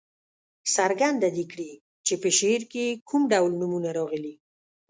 [0.75, 1.71] څرګنده دې کړي
[2.05, 4.33] چې په شعر کې کوم ډول نومونه راغلي.